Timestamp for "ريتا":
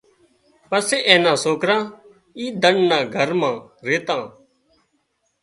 3.87-4.17